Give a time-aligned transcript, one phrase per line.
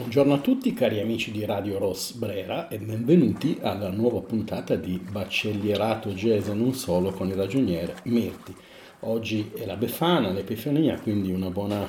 [0.00, 4.98] Buongiorno a tutti cari amici di Radio Ross Brera e benvenuti alla nuova puntata di
[4.98, 8.54] Baccellierato Jazz e non solo con il ragioniere Mirti.
[9.00, 11.86] Oggi è la Befana, l'Epifania, quindi una buona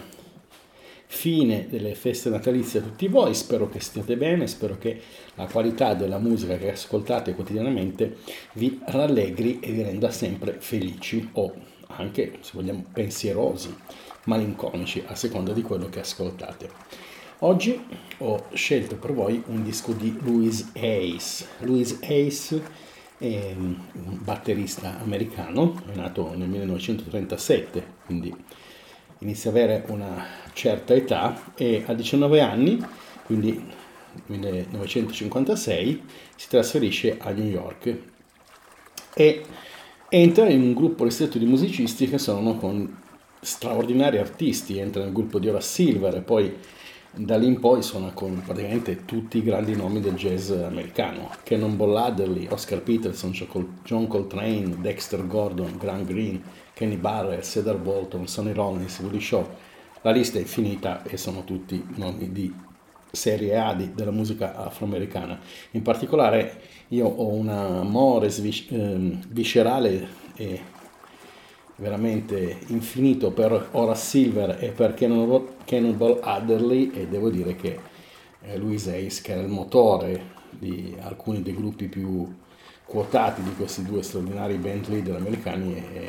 [1.06, 5.00] fine delle feste natalizie a tutti voi, spero che stiate bene, spero che
[5.36, 8.18] la qualità della musica che ascoltate quotidianamente
[8.56, 11.54] vi rallegri e vi renda sempre felici o
[11.88, 13.74] anche, se vogliamo, pensierosi,
[14.26, 17.21] malinconici, a seconda di quello che ascoltate.
[17.44, 17.84] Oggi
[18.20, 21.48] ho scelto per voi un disco di Louis Hayes.
[21.62, 22.62] Louis Hayes
[23.18, 23.78] è un
[24.20, 28.32] batterista americano, è nato nel 1937, quindi
[29.20, 32.80] inizia ad avere una certa età e a 19 anni,
[33.26, 33.60] quindi
[34.28, 36.04] 1956,
[36.36, 37.98] si trasferisce a New York
[39.16, 39.46] e
[40.10, 43.00] entra in un gruppo ristretto di musicisti che sono con
[43.40, 46.56] straordinari artisti, entra nel gruppo di Ora Silver e poi
[47.14, 51.96] da lì in poi suona con praticamente tutti i grandi nomi del jazz americano, Cannonball
[51.98, 53.32] Adderley, Oscar Peterson,
[53.84, 56.42] John Coltrane, Dexter Gordon, Grant Green,
[56.74, 59.46] Kenny Barrett, Cedar Bolton, Sonny Rollins, Woody Shaw.
[60.04, 62.54] La lista è infinita e sono tutti nomi di
[63.12, 65.38] serie A di, della musica afroamericana.
[65.72, 70.62] In particolare io ho un amore svis- eh, viscerale e
[71.82, 77.80] veramente infinito per Horace Silver e per Cannonball Adderley e devo dire che
[78.44, 82.32] eh, Louise Hayes, che era il motore di alcuni dei gruppi più
[82.86, 86.08] quotati di questi due straordinari band leader americani, è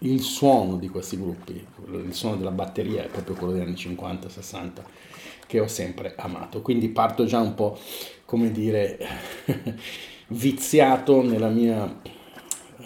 [0.00, 4.70] il suono di questi gruppi, il suono della batteria è proprio quello degli anni 50-60
[5.46, 6.62] che ho sempre amato.
[6.62, 7.76] Quindi parto già un po',
[8.24, 8.98] come dire,
[10.28, 11.92] viziato nella mia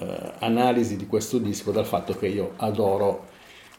[0.05, 3.27] eh, analisi di questo disco dal fatto che io adoro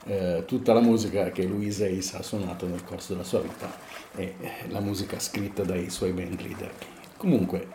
[0.06, 3.76] eh, tutta la musica che Louise Hayes ha suonato nel corso della sua vita
[4.16, 6.72] e eh, la musica scritta dai suoi band leader.
[7.18, 7.68] Comunque,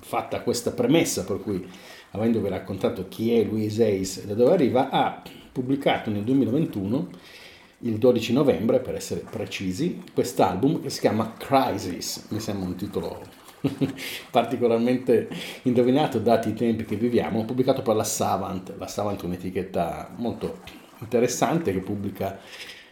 [0.00, 1.68] fatta questa premessa per cui
[2.12, 7.08] avendovi raccontato chi è Louise Hayes e da dove arriva, ha pubblicato nel 2021
[7.82, 13.22] il 12 novembre, per essere precisi, quest'album che si chiama Crisis, mi sembra un titolo
[14.30, 15.28] particolarmente
[15.62, 18.74] indovinato dati i tempi che viviamo, pubblicato per la Savant.
[18.78, 20.58] La Savant è un'etichetta molto
[20.98, 22.38] interessante che pubblica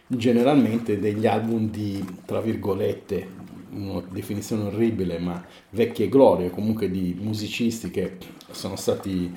[0.07, 7.91] generalmente degli album di, tra virgolette, una definizione orribile, ma vecchie glorie, comunque di musicisti
[7.91, 8.17] che
[8.49, 9.31] sono stati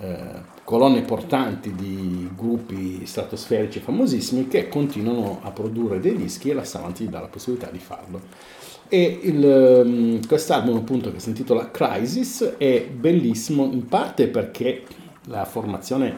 [0.00, 6.64] eh, colonne portanti di gruppi stratosferici famosissimi che continuano a produrre dei dischi e la
[6.64, 8.20] Savant gli dà la possibilità di farlo.
[8.88, 14.84] E il, um, quest'album appunto che si intitola Crisis è bellissimo in parte perché
[15.26, 16.16] la formazione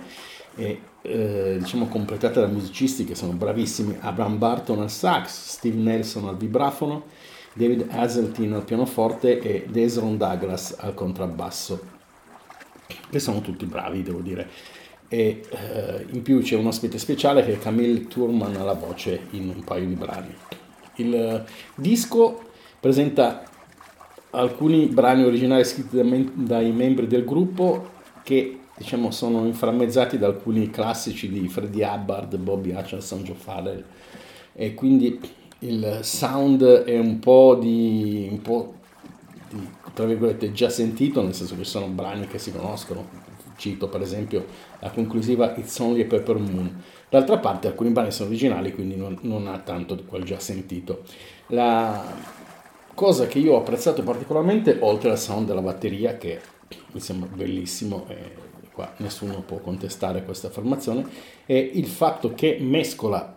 [0.55, 3.97] è eh, diciamo completata da musicisti che sono bravissimi.
[4.01, 7.07] Abraham Barton al sax, Steve Nelson al vibrafono,
[7.55, 11.99] David Hazeltine al pianoforte e Desron Douglas al contrabbasso
[13.11, 14.49] che sono tutti bravi devo dire.
[15.09, 19.49] E eh, in più c'è un ospite speciale che è Camille Turman alla voce in
[19.49, 20.33] un paio di brani.
[20.97, 21.45] Il
[21.75, 22.50] disco
[22.81, 23.45] presenta
[24.31, 31.29] alcuni brani originali scritti dai membri del gruppo che diciamo, sono inframmezzati da alcuni classici
[31.29, 33.85] di Freddie Hubbard, Bobby Hutcherson, Joe Farrell.
[34.55, 35.21] E quindi
[35.61, 38.75] il sound è un po' di, un po'
[39.51, 43.29] di tra virgolette già sentito nel senso che sono brani che si conoscono.
[43.57, 44.47] Cito per esempio
[44.79, 46.83] la conclusiva It's Only a Pepper Moon.
[47.11, 51.03] D'altra parte alcuni brani sono originali quindi non, non ha tanto di quel già sentito.
[51.49, 52.03] La,
[53.01, 56.39] Cosa che io ho apprezzato particolarmente, oltre al sound della batteria, che
[56.93, 58.17] mi sembra bellissimo, e
[58.75, 61.07] qua nessuno può contestare questa affermazione,
[61.47, 63.35] è il fatto che mescola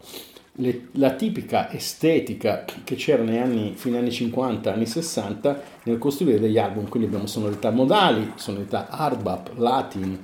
[0.55, 6.41] le, la tipica estetica che c'era negli anni, fine anni 50, anni 60 nel costruire
[6.41, 10.21] degli album, quindi abbiamo sonorità modali, sonorità hard latin,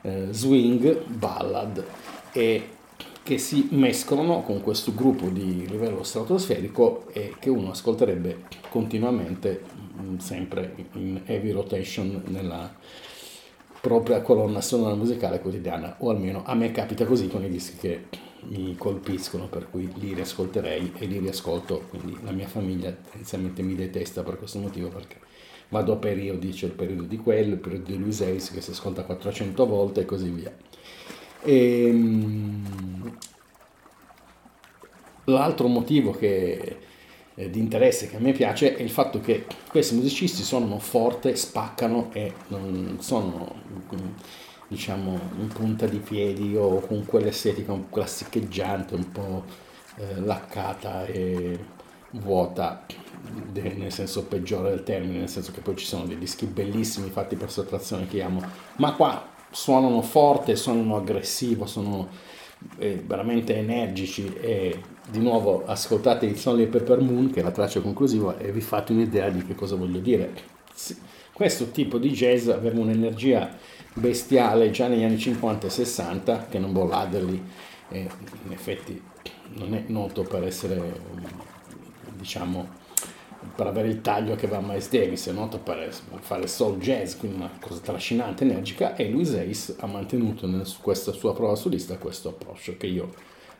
[0.00, 1.84] eh, swing, ballad
[2.32, 2.68] e
[3.28, 9.64] che si mescolano con questo gruppo di livello stratosferico e che uno ascolterebbe continuamente,
[10.00, 12.74] mm, sempre in heavy rotation nella
[13.82, 18.04] propria colonna sonora musicale quotidiana, o almeno a me capita così con i dischi che
[18.44, 23.74] mi colpiscono, per cui li riascolterei e li riascolto, quindi la mia famiglia tendenzialmente mi
[23.74, 25.16] detesta per questo motivo perché
[25.68, 28.70] vado a periodi, c'è il periodo di quello, il periodo di Louis Hayes che si
[28.70, 30.50] ascolta 400 volte e così via.
[31.42, 32.57] Ehm,
[35.32, 36.76] l'altro motivo che,
[37.34, 41.36] eh, di interesse che a me piace è il fatto che questi musicisti suonano forte,
[41.36, 43.66] spaccano e non sono
[44.68, 49.44] diciamo in punta di piedi o con quell'estetica un classicheggiante, un po'
[49.96, 51.58] eh, laccata e
[52.12, 52.84] vuota
[53.52, 57.36] nel senso peggiore del termine, nel senso che poi ci sono dei dischi bellissimi fatti
[57.36, 58.40] per sottrazione che amo,
[58.76, 62.08] ma qua suonano forte, suonano aggressivo, sono
[63.04, 68.36] veramente energici e di nuovo ascoltate It's Only Pepper Moon che è la traccia conclusiva
[68.38, 70.32] e vi fate un'idea di che cosa voglio dire.
[71.32, 73.56] Questo tipo di jazz aveva un'energia
[73.94, 77.42] bestiale già negli anni 50 e 60 che non Adderley
[77.90, 78.08] eh,
[78.44, 79.00] in effetti
[79.54, 81.00] non è noto per essere
[82.16, 82.68] diciamo
[83.54, 87.16] per avere il taglio che va a Miles Davis, è noto per fare soul jazz,
[87.16, 91.96] quindi una cosa trascinante, energica, e Louis Ace ha mantenuto in questa sua prova solista
[91.96, 93.12] questo approccio che io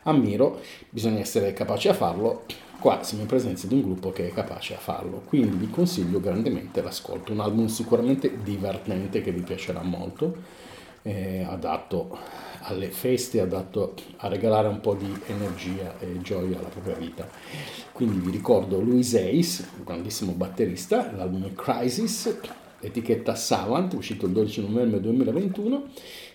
[0.03, 0.59] ammiro,
[0.89, 2.43] bisogna essere capaci a farlo,
[2.79, 6.19] qua siamo in presenza di un gruppo che è capace a farlo, quindi vi consiglio
[6.19, 10.35] grandemente l'ascolto, un album sicuramente divertente che vi piacerà molto,
[11.01, 12.17] eh, adatto
[12.69, 17.27] alle feste, adatto a regalare un po' di energia e gioia alla propria vita.
[17.91, 22.37] Quindi vi ricordo Louis Ace, grandissimo batterista, l'album Crisis,
[22.79, 25.83] etichetta Savant, uscito il 12 novembre 2021.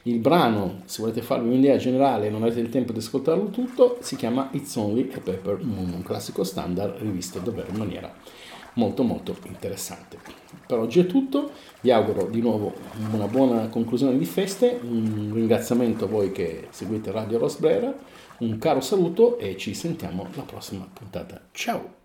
[0.02, 3.98] Il brano, se volete farvi un'idea generale e non avete il tempo di ascoltarlo tutto,
[4.00, 8.12] si chiama It's Only a Pepper Moon, un classico standard rivisto davvero in maniera
[8.74, 10.43] molto molto interessante.
[10.66, 11.50] Per oggi è tutto,
[11.80, 12.72] vi auguro di nuovo
[13.12, 17.94] una buona conclusione di feste, un ringraziamento a voi che seguite Radio Rosbrera,
[18.38, 21.40] un caro saluto e ci sentiamo alla prossima puntata.
[21.52, 22.03] Ciao!